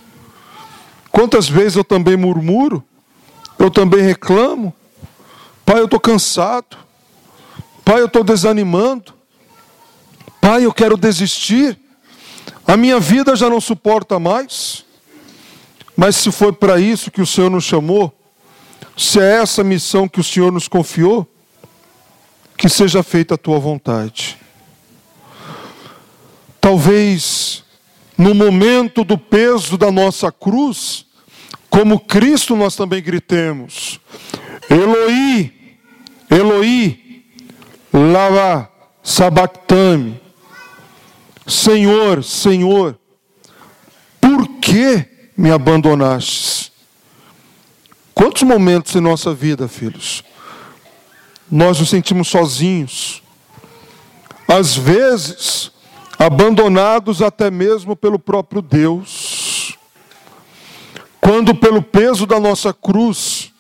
Quantas 1.13 1.51
vezes 1.51 1.77
eu 1.77 1.85
também 1.85 2.17
murmuro 2.17 2.83
eu 3.59 3.71
também 3.71 4.00
reclamo. 4.00 4.75
Pai, 5.65 5.81
eu 5.81 5.85
estou 5.85 6.00
cansado. 6.00 6.77
Pai, 7.85 8.00
eu 8.00 8.07
estou 8.07 8.23
desanimando. 8.23 9.12
Pai, 10.41 10.65
eu 10.65 10.73
quero 10.73 10.97
desistir. 10.97 11.79
A 12.67 12.77
minha 12.77 13.00
vida 13.00 13.35
já 13.35 13.50
não 13.50 13.61
suporta 13.61 14.19
mais. 14.19 14.85
Mas 15.97 16.17
se 16.17 16.31
foi 16.31 16.53
para 16.53 16.79
isso 16.79 17.11
que 17.11 17.21
o 17.21 17.27
Senhor 17.27 17.50
nos 17.50 17.65
chamou, 17.65 18.17
se 18.97 19.19
é 19.19 19.43
essa 19.43 19.65
missão 19.65 20.09
que 20.09 20.21
o 20.21 20.25
Senhor 20.25 20.53
nos 20.53 20.69
confiou, 20.69 21.27
que 22.57 22.69
seja 22.69 23.03
feita 23.03 23.35
a 23.35 23.38
tua 23.38 23.59
vontade. 23.59 24.38
Talvez 26.61 27.65
no 28.17 28.35
momento 28.35 29.05
do 29.05 29.17
peso 29.17 29.79
da 29.79 29.93
nossa 29.93 30.31
cruz, 30.33 31.07
como 31.71 32.01
Cristo 32.01 32.57
nós 32.57 32.77
também 32.77 33.03
gritemos: 33.03 34.01
Eloi, 34.69 35.53
Eloi, 36.31 37.25
lava 37.93 38.71
sabactame. 39.03 40.21
Senhor, 41.47 42.23
Senhor, 42.23 42.99
por 44.21 44.47
que 44.61 45.07
me 45.37 45.51
abandonastes. 45.51 46.71
Quantos 48.13 48.43
momentos 48.43 48.95
em 48.97 49.01
nossa 49.01 49.33
vida, 49.33 49.69
filhos, 49.69 50.25
nós 51.51 51.79
nos 51.79 51.89
sentimos 51.89 52.29
sozinhos, 52.29 53.23
às 54.49 54.77
vezes 54.77 55.71
abandonados 56.19 57.23
até 57.23 57.49
mesmo 57.49 57.95
pelo 57.95 58.19
próprio 58.19 58.61
Deus, 58.61 59.38
quando 61.29 61.55
pelo 61.55 61.83
peso 61.83 62.25
da 62.25 62.41
nossa 62.41 62.73
cruz, 62.73 63.53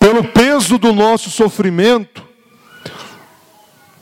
pelo 0.00 0.24
peso 0.24 0.78
do 0.78 0.92
nosso 0.92 1.30
sofrimento, 1.30 2.26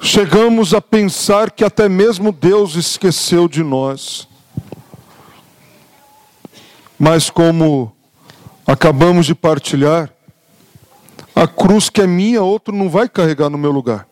chegamos 0.00 0.72
a 0.72 0.80
pensar 0.80 1.50
que 1.50 1.62
até 1.62 1.90
mesmo 1.90 2.32
Deus 2.32 2.74
esqueceu 2.74 3.48
de 3.48 3.62
nós. 3.62 4.26
Mas 6.98 7.28
como 7.28 7.94
acabamos 8.66 9.26
de 9.26 9.34
partilhar, 9.34 10.10
a 11.34 11.46
cruz 11.46 11.90
que 11.90 12.00
é 12.00 12.06
minha, 12.06 12.42
outro 12.42 12.74
não 12.74 12.88
vai 12.88 13.10
carregar 13.10 13.50
no 13.50 13.58
meu 13.58 13.72
lugar. 13.72 14.08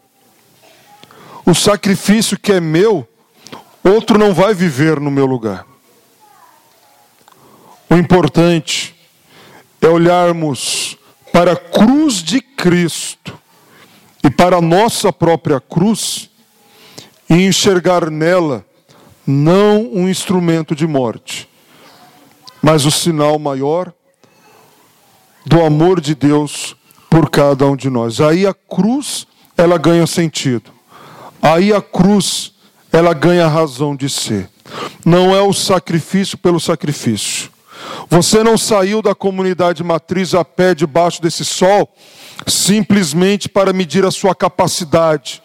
O 1.47 1.55
sacrifício 1.55 2.39
que 2.39 2.53
é 2.53 2.61
meu, 2.61 3.09
outro 3.83 4.19
não 4.19 4.35
vai 4.35 4.53
viver 4.53 5.01
no 5.01 5.11
meu 5.11 5.25
lugar. 5.25 5.65
O 7.89 7.95
importante 7.95 8.95
é 9.81 9.87
olharmos 9.87 10.97
para 11.33 11.53
a 11.53 11.57
cruz 11.57 12.23
de 12.23 12.41
Cristo 12.41 13.39
e 14.25 14.31
para 14.31 14.57
a 14.57 14.63
nossa 14.63 15.13
própria 15.13 15.61
cruz 15.61 16.29
e 17.29 17.35
enxergar 17.47 18.11
nela 18.11 18.65
não 19.27 19.83
um 19.93 20.09
instrumento 20.09 20.75
de 20.75 20.87
morte, 20.87 21.49
mas 22.63 22.85
o 22.85 22.91
sinal 22.91 23.39
maior 23.39 23.93
do 25.45 25.63
amor 25.63 26.01
de 26.01 26.15
Deus 26.15 26.77
por 27.11 27.31
cada 27.31 27.67
um 27.67 27.77
de 27.77 27.89
nós. 27.89 28.21
Aí 28.21 28.47
a 28.47 28.55
cruz, 28.55 29.27
ela 29.57 29.79
ganha 29.79 30.07
sentido. 30.07 30.71
Aí 31.41 31.73
a 31.73 31.81
cruz, 31.81 32.53
ela 32.93 33.13
ganha 33.15 33.47
razão 33.47 33.95
de 33.95 34.09
ser. 34.09 34.51
Não 35.05 35.35
é 35.35 35.41
o 35.41 35.53
sacrifício 35.53 36.37
pelo 36.37 36.59
sacrifício. 36.59 37.51
Você 38.09 38.43
não 38.43 38.57
saiu 38.57 39.03
da 39.03 39.15
comunidade 39.15 39.83
matriz 39.83 40.35
a 40.35 40.45
pé 40.45 40.75
debaixo 40.75 41.21
desse 41.21 41.45
sol 41.45 41.93
simplesmente 42.47 43.49
para 43.49 43.73
medir 43.73 44.05
a 44.05 44.11
sua 44.11 44.35
capacidade. 44.35 45.43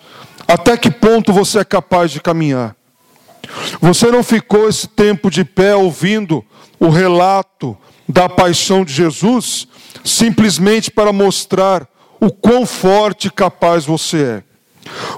Até 0.47 0.77
que 0.77 0.91
ponto 0.91 1.33
você 1.33 1.59
é 1.59 1.65
capaz 1.65 2.11
de 2.11 2.19
caminhar? 2.19 2.75
Você 3.79 4.07
não 4.11 4.23
ficou 4.23 4.69
esse 4.69 4.87
tempo 4.87 5.29
de 5.29 5.43
pé 5.43 5.75
ouvindo 5.75 6.43
o 6.79 6.89
relato 6.89 7.77
da 8.07 8.27
paixão 8.27 8.83
de 8.83 8.93
Jesus 8.93 9.67
simplesmente 10.03 10.89
para 10.89 11.13
mostrar 11.13 11.87
o 12.19 12.31
quão 12.31 12.65
forte 12.65 13.27
e 13.27 13.31
capaz 13.31 13.85
você 13.85 14.23
é. 14.23 14.43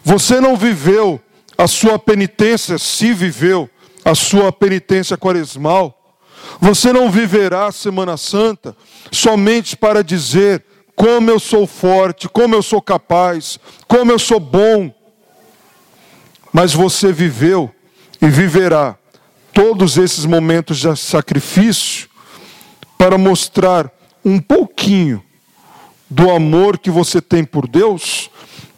Você 0.03 0.39
não 0.39 0.55
viveu 0.55 1.19
a 1.57 1.67
sua 1.67 1.97
penitência, 1.99 2.77
se 2.77 3.13
viveu 3.13 3.69
a 4.03 4.15
sua 4.15 4.51
penitência 4.51 5.17
quaresmal. 5.17 6.02
Você 6.63 6.93
não 6.93 7.11
viverá 7.11 7.65
a 7.67 7.71
Semana 7.73 8.15
Santa 8.15 8.73
somente 9.11 9.75
para 9.75 10.01
dizer 10.01 10.63
como 10.95 11.29
eu 11.29 11.37
sou 11.37 11.67
forte, 11.67 12.29
como 12.29 12.55
eu 12.55 12.63
sou 12.63 12.81
capaz, 12.81 13.59
como 13.85 14.13
eu 14.13 14.17
sou 14.17 14.39
bom. 14.39 14.89
Mas 16.53 16.71
você 16.71 17.11
viveu 17.11 17.69
e 18.21 18.27
viverá 18.27 18.95
todos 19.51 19.97
esses 19.97 20.25
momentos 20.25 20.79
de 20.79 20.95
sacrifício 20.95 22.07
para 22.97 23.17
mostrar 23.17 23.91
um 24.23 24.39
pouquinho 24.39 25.21
do 26.09 26.31
amor 26.31 26.77
que 26.77 26.89
você 26.89 27.19
tem 27.19 27.43
por 27.43 27.67
Deus 27.67 28.29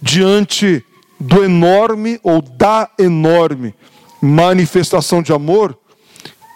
diante 0.01 0.83
do 1.19 1.43
enorme 1.43 2.19
ou 2.23 2.41
da 2.41 2.89
enorme 2.97 3.75
manifestação 4.19 5.21
de 5.21 5.31
amor 5.31 5.77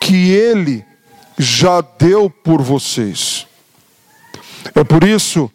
que 0.02 0.32
Ele 0.32 0.89
já 1.40 1.82
deu 1.82 2.30
por 2.30 2.62
vocês. 2.62 3.48
É 4.76 4.84
por 4.84 5.04
isso 5.04 5.50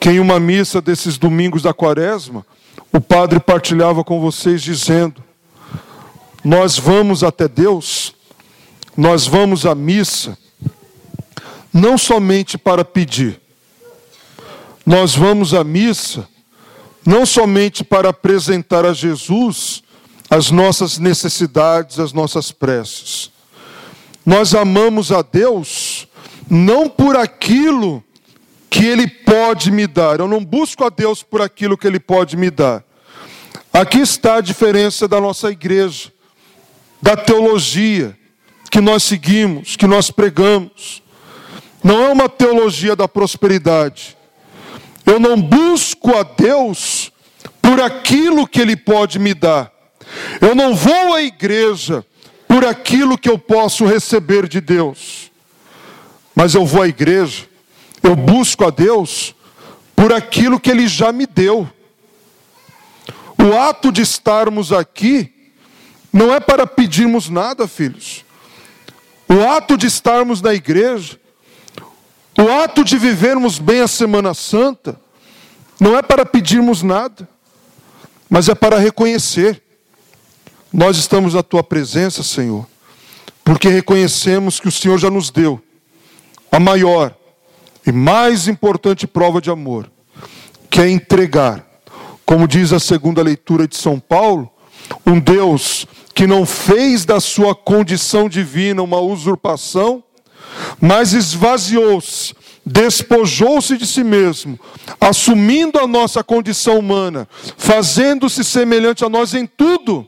que 0.00 0.10
em 0.10 0.20
uma 0.20 0.38
missa 0.40 0.80
desses 0.80 1.16
domingos 1.16 1.62
da 1.62 1.72
quaresma, 1.72 2.44
o 2.92 3.00
padre 3.00 3.40
partilhava 3.40 4.02
com 4.02 4.20
vocês 4.20 4.60
dizendo: 4.60 5.22
nós 6.44 6.76
vamos 6.76 7.22
até 7.22 7.46
Deus, 7.46 8.14
nós 8.96 9.26
vamos 9.26 9.64
à 9.64 9.74
missa, 9.74 10.36
não 11.72 11.96
somente 11.96 12.58
para 12.58 12.84
pedir, 12.84 13.40
nós 14.84 15.14
vamos 15.14 15.54
à 15.54 15.62
missa 15.62 16.28
não 17.08 17.24
somente 17.24 17.82
para 17.82 18.10
apresentar 18.10 18.84
a 18.84 18.92
Jesus 18.92 19.82
as 20.28 20.50
nossas 20.50 20.98
necessidades, 20.98 21.98
as 21.98 22.12
nossas 22.12 22.52
preces. 22.52 23.30
Nós 24.28 24.54
amamos 24.54 25.10
a 25.10 25.22
Deus 25.22 26.06
não 26.50 26.86
por 26.86 27.16
aquilo 27.16 28.04
que 28.68 28.84
Ele 28.84 29.08
pode 29.08 29.70
me 29.70 29.86
dar. 29.86 30.20
Eu 30.20 30.28
não 30.28 30.44
busco 30.44 30.84
a 30.84 30.90
Deus 30.90 31.22
por 31.22 31.40
aquilo 31.40 31.78
que 31.78 31.86
Ele 31.86 31.98
pode 31.98 32.36
me 32.36 32.50
dar. 32.50 32.84
Aqui 33.72 34.00
está 34.00 34.34
a 34.34 34.40
diferença 34.42 35.08
da 35.08 35.18
nossa 35.18 35.50
igreja 35.50 36.12
da 37.00 37.16
teologia 37.16 38.14
que 38.70 38.82
nós 38.82 39.02
seguimos, 39.02 39.76
que 39.76 39.86
nós 39.86 40.10
pregamos. 40.10 41.02
Não 41.82 42.04
é 42.04 42.10
uma 42.10 42.28
teologia 42.28 42.94
da 42.94 43.08
prosperidade. 43.08 44.14
Eu 45.06 45.18
não 45.18 45.40
busco 45.40 46.14
a 46.14 46.22
Deus 46.22 47.10
por 47.62 47.80
aquilo 47.80 48.46
que 48.46 48.60
Ele 48.60 48.76
pode 48.76 49.18
me 49.18 49.32
dar. 49.32 49.72
Eu 50.38 50.54
não 50.54 50.74
vou 50.74 51.14
à 51.14 51.22
igreja 51.22 52.04
por 52.48 52.64
aquilo 52.64 53.18
que 53.18 53.28
eu 53.28 53.38
posso 53.38 53.84
receber 53.84 54.48
de 54.48 54.60
Deus. 54.60 55.30
Mas 56.34 56.54
eu 56.54 56.64
vou 56.64 56.82
à 56.82 56.88
igreja, 56.88 57.46
eu 58.02 58.16
busco 58.16 58.64
a 58.64 58.70
Deus 58.70 59.34
por 59.94 60.12
aquilo 60.12 60.58
que 60.58 60.70
Ele 60.70 60.88
já 60.88 61.12
me 61.12 61.26
deu. 61.26 61.68
O 63.38 63.56
ato 63.56 63.92
de 63.92 64.02
estarmos 64.02 64.72
aqui 64.72 65.32
não 66.12 66.34
é 66.34 66.40
para 66.40 66.66
pedirmos 66.66 67.28
nada, 67.28 67.68
filhos. 67.68 68.24
O 69.28 69.46
ato 69.46 69.76
de 69.76 69.86
estarmos 69.86 70.40
na 70.40 70.54
igreja, 70.54 71.20
o 72.38 72.50
ato 72.62 72.82
de 72.82 72.96
vivermos 72.96 73.58
bem 73.58 73.80
a 73.80 73.88
Semana 73.88 74.32
Santa, 74.32 74.98
não 75.78 75.96
é 75.98 76.02
para 76.02 76.24
pedirmos 76.24 76.82
nada, 76.82 77.28
mas 78.28 78.48
é 78.48 78.54
para 78.54 78.78
reconhecer. 78.78 79.62
Nós 80.72 80.98
estamos 80.98 81.32
na 81.32 81.42
tua 81.42 81.64
presença, 81.64 82.22
Senhor, 82.22 82.66
porque 83.42 83.68
reconhecemos 83.68 84.60
que 84.60 84.68
o 84.68 84.72
Senhor 84.72 84.98
já 84.98 85.10
nos 85.10 85.30
deu 85.30 85.60
a 86.52 86.60
maior 86.60 87.14
e 87.86 87.92
mais 87.92 88.48
importante 88.48 89.06
prova 89.06 89.40
de 89.40 89.50
amor, 89.50 89.90
que 90.68 90.80
é 90.80 90.90
entregar, 90.90 91.66
como 92.26 92.46
diz 92.46 92.72
a 92.72 92.78
segunda 92.78 93.22
leitura 93.22 93.66
de 93.66 93.76
São 93.76 93.98
Paulo, 93.98 94.50
um 95.06 95.18
Deus 95.18 95.86
que 96.14 96.26
não 96.26 96.44
fez 96.44 97.06
da 97.06 97.18
sua 97.18 97.54
condição 97.54 98.28
divina 98.28 98.82
uma 98.82 99.00
usurpação, 99.00 100.04
mas 100.78 101.14
esvaziou-se, 101.14 102.34
despojou-se 102.66 103.78
de 103.78 103.86
si 103.86 104.04
mesmo, 104.04 104.60
assumindo 105.00 105.78
a 105.78 105.86
nossa 105.86 106.22
condição 106.22 106.78
humana, 106.78 107.26
fazendo-se 107.56 108.44
semelhante 108.44 109.02
a 109.02 109.08
nós 109.08 109.32
em 109.32 109.46
tudo, 109.46 110.06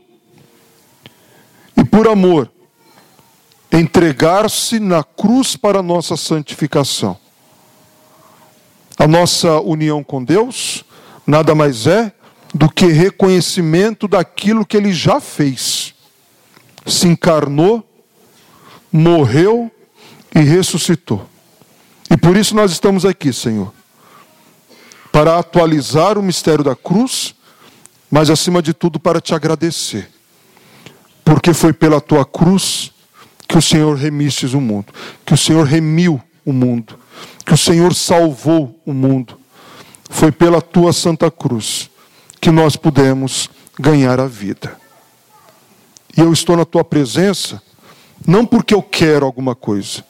e 1.81 1.83
por 1.83 2.07
amor, 2.07 2.47
entregar-se 3.71 4.79
na 4.79 5.03
cruz 5.03 5.55
para 5.55 5.79
a 5.79 5.81
nossa 5.81 6.15
santificação. 6.15 7.17
A 8.99 9.07
nossa 9.07 9.59
união 9.59 10.03
com 10.03 10.23
Deus 10.23 10.85
nada 11.25 11.55
mais 11.55 11.87
é 11.87 12.13
do 12.53 12.69
que 12.69 12.85
reconhecimento 12.85 14.07
daquilo 14.07 14.63
que 14.63 14.77
ele 14.77 14.93
já 14.93 15.19
fez. 15.19 15.95
Se 16.85 17.07
encarnou, 17.07 17.83
morreu 18.91 19.71
e 20.35 20.39
ressuscitou. 20.41 21.27
E 22.11 22.15
por 22.15 22.37
isso 22.37 22.55
nós 22.55 22.71
estamos 22.71 23.05
aqui, 23.05 23.33
Senhor, 23.33 23.73
para 25.11 25.39
atualizar 25.39 26.15
o 26.15 26.21
mistério 26.21 26.63
da 26.63 26.75
cruz, 26.75 27.33
mas 28.11 28.29
acima 28.29 28.61
de 28.61 28.71
tudo 28.71 28.99
para 28.99 29.19
te 29.19 29.33
agradecer. 29.33 30.20
Porque 31.31 31.53
foi 31.53 31.71
pela 31.71 32.01
tua 32.01 32.25
cruz 32.25 32.91
que 33.47 33.57
o 33.57 33.61
Senhor 33.61 33.95
remistes 33.95 34.53
o 34.53 34.59
mundo, 34.59 34.87
que 35.25 35.33
o 35.33 35.37
Senhor 35.37 35.65
remiu 35.65 36.21
o 36.45 36.51
mundo, 36.51 36.99
que 37.45 37.53
o 37.53 37.57
Senhor 37.57 37.93
salvou 37.93 38.77
o 38.85 38.91
mundo. 38.91 39.39
Foi 40.09 40.29
pela 40.29 40.61
tua 40.61 40.91
santa 40.91 41.31
cruz 41.31 41.89
que 42.41 42.51
nós 42.51 42.75
pudemos 42.75 43.49
ganhar 43.79 44.19
a 44.19 44.27
vida. 44.27 44.77
E 46.17 46.19
eu 46.19 46.33
estou 46.33 46.57
na 46.57 46.65
tua 46.65 46.83
presença, 46.83 47.63
não 48.27 48.45
porque 48.45 48.73
eu 48.73 48.83
quero 48.83 49.25
alguma 49.25 49.55
coisa, 49.55 50.03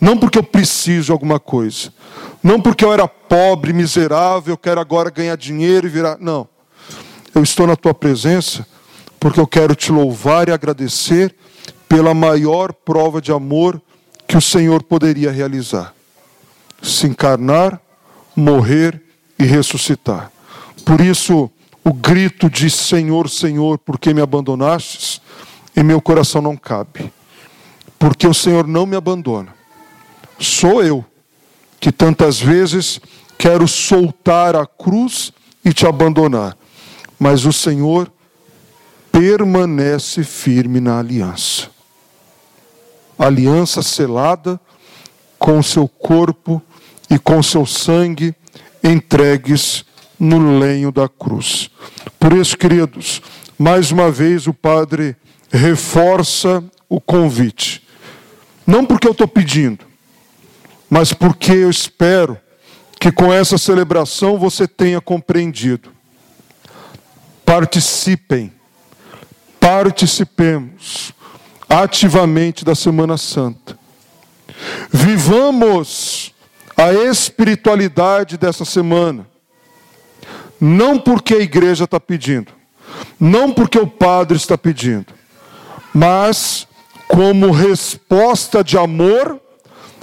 não 0.00 0.18
porque 0.18 0.40
eu 0.40 0.42
preciso 0.42 1.06
de 1.06 1.12
alguma 1.12 1.38
coisa. 1.38 1.92
Não 2.42 2.60
porque 2.60 2.84
eu 2.84 2.92
era 2.92 3.06
pobre, 3.06 3.72
miserável, 3.72 4.54
eu 4.54 4.58
quero 4.58 4.80
agora 4.80 5.08
ganhar 5.08 5.36
dinheiro 5.36 5.86
e 5.86 5.90
virar. 5.90 6.18
Não. 6.18 6.48
Eu 7.32 7.44
estou 7.44 7.64
na 7.64 7.76
tua 7.76 7.94
presença 7.94 8.66
porque 9.18 9.40
eu 9.40 9.46
quero 9.46 9.74
te 9.74 9.90
louvar 9.92 10.48
e 10.48 10.52
agradecer 10.52 11.34
pela 11.88 12.14
maior 12.14 12.72
prova 12.72 13.20
de 13.20 13.32
amor 13.32 13.80
que 14.26 14.36
o 14.36 14.40
Senhor 14.40 14.82
poderia 14.82 15.30
realizar: 15.30 15.94
se 16.82 17.06
encarnar, 17.06 17.80
morrer 18.34 19.02
e 19.38 19.44
ressuscitar. 19.44 20.30
Por 20.84 21.00
isso, 21.00 21.50
o 21.84 21.92
grito 21.92 22.48
de 22.48 22.70
Senhor, 22.70 23.28
Senhor, 23.28 23.78
por 23.78 23.98
que 23.98 24.14
me 24.14 24.20
abandonastes, 24.20 25.20
em 25.76 25.82
meu 25.82 26.00
coração 26.00 26.42
não 26.42 26.56
cabe. 26.56 27.12
Porque 27.98 28.26
o 28.26 28.34
Senhor 28.34 28.66
não 28.66 28.86
me 28.86 28.96
abandona 28.96 29.58
sou 30.38 30.82
eu, 30.82 31.04
que 31.80 31.90
tantas 31.90 32.40
vezes 32.40 33.00
quero 33.36 33.66
soltar 33.66 34.56
a 34.56 34.66
cruz 34.66 35.32
e 35.64 35.72
te 35.72 35.86
abandonar. 35.86 36.56
Mas 37.18 37.44
o 37.44 37.52
Senhor 37.52 38.10
permanece 39.18 40.22
firme 40.22 40.78
na 40.78 41.00
aliança. 41.00 41.70
Aliança 43.18 43.82
selada 43.82 44.60
com 45.36 45.60
seu 45.60 45.88
corpo 45.88 46.62
e 47.10 47.18
com 47.18 47.42
seu 47.42 47.66
sangue 47.66 48.32
entregues 48.82 49.84
no 50.20 50.60
lenho 50.60 50.92
da 50.92 51.08
cruz. 51.08 51.68
Por 52.16 52.32
isso, 52.32 52.56
queridos, 52.56 53.20
mais 53.58 53.90
uma 53.90 54.08
vez 54.08 54.46
o 54.46 54.54
Padre 54.54 55.16
reforça 55.50 56.62
o 56.88 57.00
convite. 57.00 57.84
Não 58.64 58.86
porque 58.86 59.08
eu 59.08 59.12
estou 59.12 59.26
pedindo, 59.26 59.84
mas 60.88 61.12
porque 61.12 61.50
eu 61.50 61.70
espero 61.70 62.38
que 63.00 63.10
com 63.10 63.32
essa 63.32 63.58
celebração 63.58 64.38
você 64.38 64.68
tenha 64.68 65.00
compreendido. 65.00 65.90
Participem, 67.44 68.52
participemos 69.68 71.12
ativamente 71.68 72.64
da 72.64 72.74
Semana 72.74 73.18
Santa. 73.18 73.78
Vivamos 74.90 76.32
a 76.74 76.90
espiritualidade 76.94 78.38
dessa 78.38 78.64
semana, 78.64 79.26
não 80.58 80.98
porque 80.98 81.34
a 81.34 81.42
igreja 81.42 81.84
está 81.84 82.00
pedindo, 82.00 82.50
não 83.20 83.52
porque 83.52 83.78
o 83.78 83.86
padre 83.86 84.38
está 84.38 84.56
pedindo, 84.56 85.12
mas 85.92 86.66
como 87.06 87.50
resposta 87.50 88.64
de 88.64 88.78
amor 88.78 89.38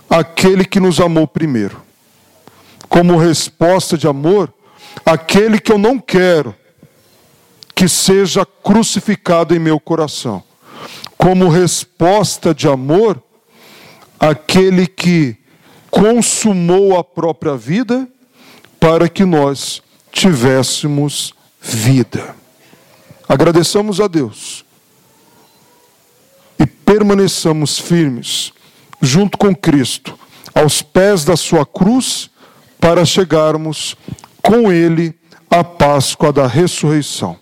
aquele 0.08 0.64
que 0.64 0.80
nos 0.80 1.00
amou 1.00 1.26
primeiro. 1.26 1.82
Como 2.88 3.18
resposta 3.18 3.98
de 3.98 4.08
amor, 4.08 4.54
aquele 5.04 5.60
que 5.60 5.72
eu 5.72 5.80
não 5.80 5.98
quero 5.98 6.54
que 7.76 7.90
seja 7.90 8.46
crucificado 8.46 9.54
em 9.54 9.60
meu 9.60 9.80
coração. 9.80 10.42
Como 11.18 11.50
resposta 11.50 12.54
de 12.54 12.68
amor, 12.68 13.22
aquele 14.20 14.88
que 14.88 15.36
consumou 15.92 16.98
a 16.98 17.04
própria 17.04 17.56
vida 17.58 18.08
para 18.80 19.10
que 19.10 19.26
nós 19.26 19.82
tivéssemos 20.12 21.34
vida. 21.62 22.36
Agradeçamos 23.28 24.00
a 24.00 24.08
Deus 24.08 24.64
e 26.60 26.66
permaneçamos 26.66 27.80
firmes 27.80 28.54
junto 29.02 29.38
com 29.38 29.56
Cristo, 29.56 30.18
aos 30.54 30.82
pés 30.82 31.26
da 31.26 31.36
sua 31.36 31.66
cruz, 31.66 32.30
para 32.80 33.04
chegarmos 33.04 33.96
com 34.42 34.72
Ele 34.72 35.14
à 35.50 35.64
Páscoa 35.64 36.32
da 36.32 36.48
ressurreição. 36.48 37.38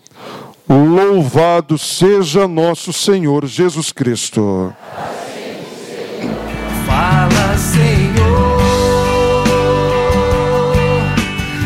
Louvado 0.68 1.76
seja 1.76 2.48
nosso 2.48 2.90
Senhor 2.90 3.46
Jesus 3.46 3.92
Cristo. 3.92 4.74
Fala, 6.86 7.58
Senhor. 7.58 8.64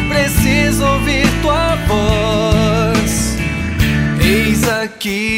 Preciso 0.08 0.84
ouvir 0.84 1.28
tua 1.40 1.76
voz. 1.86 3.36
Eis 4.20 4.68
aqui 4.68 5.37